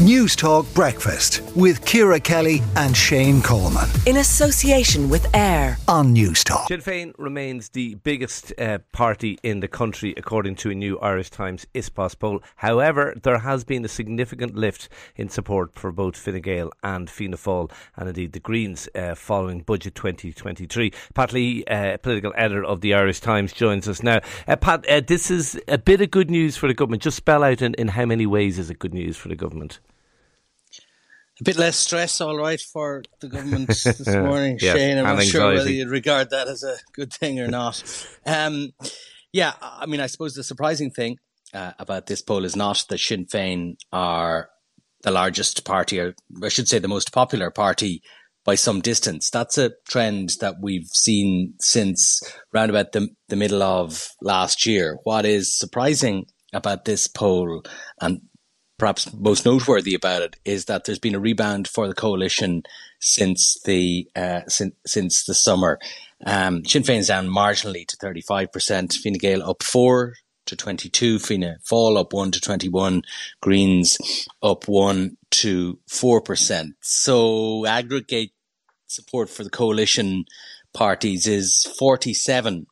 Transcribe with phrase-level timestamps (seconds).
[0.00, 3.86] Newstalk Breakfast with Ciara Kelly and Shane Coleman.
[4.06, 6.68] In association with AIR on Newstalk.
[6.68, 11.28] Sinn Féin remains the biggest uh, party in the country, according to a new Irish
[11.28, 12.42] Times Ipsos poll.
[12.56, 17.36] However, there has been a significant lift in support for both Fine Gael and Fianna
[17.36, 20.94] Fáil, and indeed the Greens uh, following Budget 2023.
[21.12, 24.20] Pat Leahy, uh, political editor of the Irish Times, joins us now.
[24.48, 27.02] Uh, Pat, uh, this is a bit of good news for the government.
[27.02, 29.78] Just spell out in, in how many ways is it good news for the government?
[31.40, 34.98] A bit less stress, all right, for the government this morning, yes, Shane.
[34.98, 35.30] I'm not anxiety.
[35.30, 37.82] sure whether you'd regard that as a good thing or not.
[38.26, 38.70] Um,
[39.32, 41.16] yeah, I mean, I suppose the surprising thing
[41.54, 44.50] uh, about this poll is not that Sinn Féin are
[45.02, 48.02] the largest party, or I should say the most popular party
[48.44, 49.30] by some distance.
[49.30, 52.20] That's a trend that we've seen since
[52.52, 54.98] round about the, the middle of last year.
[55.04, 57.62] What is surprising about this poll,
[58.00, 58.20] and
[58.80, 62.62] perhaps most noteworthy about it is that there's been a rebound for the coalition
[62.98, 65.78] since the uh, since, since the summer.
[66.26, 70.14] Um, Sinn Féin's down marginally to 35%, Fine Gael up 4
[70.46, 73.02] to 22, Fianna Fáil up 1 to 21,
[73.42, 73.98] Greens
[74.42, 76.70] up 1 to 4%.
[76.80, 78.32] So aggregate
[78.86, 80.24] support for the coalition
[80.72, 82.66] parties is 47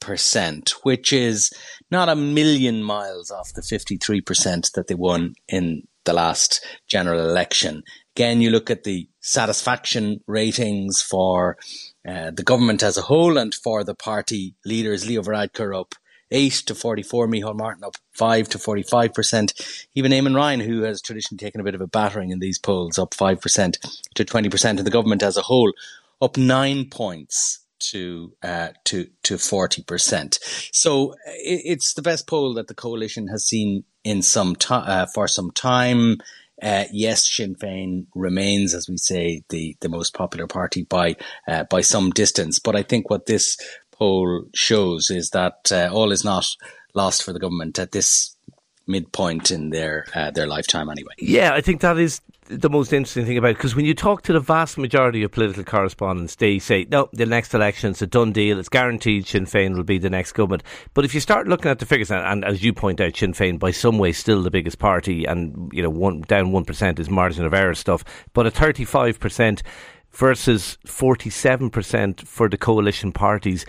[0.00, 1.52] percent, which is
[1.90, 7.82] not a million miles off the 53% that they won in the last general election.
[8.16, 11.56] Again, you look at the satisfaction ratings for
[12.08, 15.06] uh, the government as a whole and for the party leaders.
[15.06, 15.94] Leo Varadkar up
[16.30, 19.86] 8 to 44, Micheál Martin up 5 to 45%.
[19.94, 22.98] Even Eamon Ryan, who has traditionally taken a bit of a battering in these polls,
[22.98, 23.76] up 5%
[24.14, 24.64] to 20%.
[24.64, 25.72] And the government as a whole
[26.22, 30.38] up 9 points to uh, to to forty percent.
[30.72, 35.06] So it, it's the best poll that the coalition has seen in some time uh,
[35.06, 36.18] for some time.
[36.62, 41.16] Uh, yes, Sinn Féin remains, as we say, the, the most popular party by
[41.48, 42.58] uh, by some distance.
[42.58, 43.56] But I think what this
[43.92, 46.46] poll shows is that uh, all is not
[46.94, 48.36] lost for the government at this
[48.86, 51.14] midpoint in their uh, their lifetime anyway.
[51.18, 54.32] Yeah, I think that is the most interesting thing about because when you talk to
[54.32, 58.32] the vast majority of political correspondents, they say, no, the next election is a done
[58.32, 58.58] deal.
[58.58, 60.62] It's guaranteed Sinn Féin will be the next government.
[60.92, 63.32] But if you start looking at the figures, and, and as you point out, Sinn
[63.32, 66.98] Féin by some way still the biggest party, and you know, one down one percent
[66.98, 69.62] is margin of error stuff, but at thirty five percent
[70.10, 73.64] versus forty seven percent for the coalition parties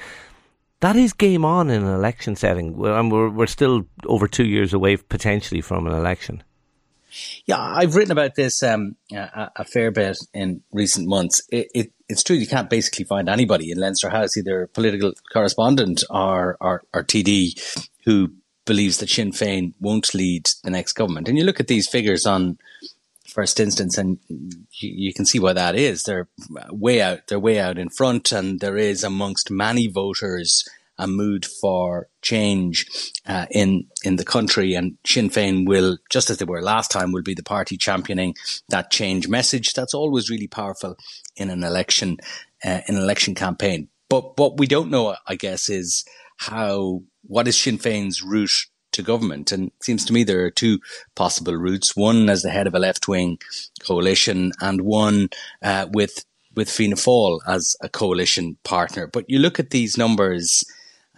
[0.79, 4.73] that is game on in an election setting, and we're, we're still over two years
[4.73, 6.41] away potentially from an election.
[7.45, 11.41] Yeah, I've written about this um, a, a, fair bit in recent months.
[11.49, 16.03] It, it, it's true you can't basically find anybody in Leinster House, either political correspondent
[16.09, 18.33] or, or, or TD, who
[18.65, 21.27] believes that Sinn Féin won't lead the next government.
[21.27, 22.57] And you look at these figures on
[23.27, 26.03] first instance, and you, you, can see why that is.
[26.03, 26.27] They're
[26.69, 27.27] way out.
[27.27, 30.67] They're way out in front, and there is amongst many voters
[31.01, 32.85] a mood for change
[33.25, 34.75] uh, in in the country.
[34.75, 38.35] And Sinn Féin will, just as they were last time, will be the party championing
[38.69, 39.73] that change message.
[39.73, 40.95] That's always really powerful
[41.35, 42.17] in an election,
[42.63, 43.89] uh, in an election campaign.
[44.09, 46.05] But what we don't know, I guess, is
[46.37, 49.51] how what is Sinn Féin's route to government.
[49.51, 50.79] And it seems to me there are two
[51.15, 51.95] possible routes.
[51.95, 53.39] One as the head of a left wing
[53.85, 55.29] coalition and one
[55.61, 59.07] uh, with with Fianna Fáil as a coalition partner.
[59.07, 60.65] But you look at these numbers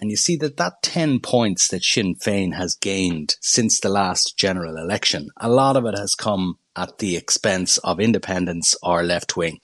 [0.03, 4.37] and you see that that 10 points that Sinn Féin has gained since the last
[4.37, 9.37] general election, a lot of it has come at the expense of independents or left
[9.37, 9.59] wing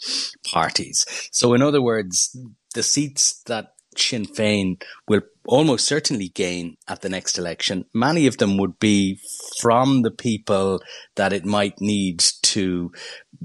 [0.49, 1.05] parties.
[1.33, 2.39] So in other words,
[2.73, 7.83] the seats that Sinn Féin will almost certainly gain at the next election.
[7.93, 9.19] Many of them would be
[9.59, 10.81] from the people
[11.17, 12.93] that it might need to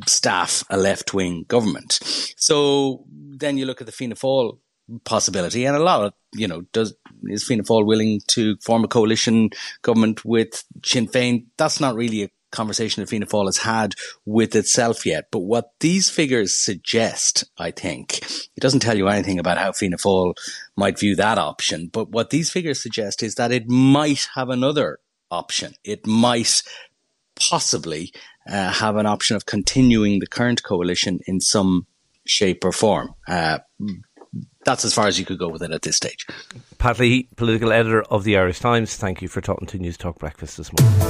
[0.06, 1.98] staff a left wing government.
[2.36, 4.58] So then you look at the Fianna Fáil
[5.04, 8.88] possibility, and a lot of you know does is Fianna Fáil willing to form a
[8.88, 9.50] coalition
[9.82, 11.46] government with Sinn Féin?
[11.56, 13.94] That's not really a conversation that Fianna Fáil has had
[14.24, 15.26] with itself yet.
[15.30, 18.18] But what these figures suggest, I think,
[18.56, 20.34] it doesn't tell you anything about how Fianna Fáil
[20.76, 21.90] might view that option.
[21.92, 25.74] But what these figures suggest is that it might have another option.
[25.84, 26.62] It might
[27.34, 28.12] possibly
[28.48, 31.86] uh, have an option of continuing the current coalition in some
[32.24, 33.14] shape or form.
[33.26, 33.58] Uh,
[34.64, 36.26] that's as far as you could go with it at this stage.
[36.78, 40.56] Pat Leahy, political editor of the Irish Times, thank you for talking to Newstalk Breakfast
[40.56, 41.00] this morning.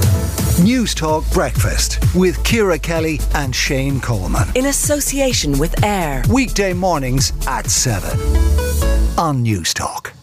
[0.64, 4.48] Newstalk Breakfast with Ciara Kelly and Shane Coleman.
[4.54, 6.22] In association with AIR.
[6.30, 8.18] Weekday mornings at 7
[9.18, 10.13] on Newstalk.